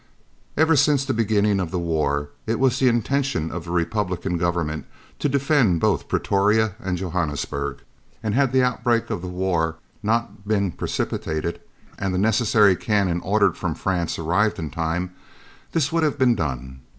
Ever 0.57 0.75
since 0.75 1.05
the 1.05 1.13
beginning 1.13 1.59
of 1.59 1.69
the 1.69 1.77
war 1.77 2.29
it 2.47 2.59
was 2.59 2.79
the 2.79 2.87
intention 2.87 3.51
of 3.51 3.65
the 3.65 3.69
Republican 3.71 4.39
Government 4.39 4.87
to 5.19 5.29
defend 5.29 5.79
both 5.79 6.07
Pretoria 6.07 6.73
and 6.79 6.97
Johannesburg, 6.97 7.83
and 8.23 8.33
had 8.33 8.51
the 8.51 8.63
outbreak 8.63 9.11
of 9.11 9.21
the 9.21 9.27
war 9.27 9.75
not 10.01 10.47
been 10.47 10.71
precipitated, 10.71 11.61
and 11.99 12.15
the 12.15 12.17
necessary 12.17 12.75
cannon 12.75 13.21
ordered 13.23 13.55
from 13.55 13.75
France 13.75 14.17
arrived 14.17 14.57
in 14.57 14.71
time, 14.71 15.11
this 15.71 15.91
would 15.91 16.01
have 16.01 16.17
been 16.17 16.33
done. 16.33 16.79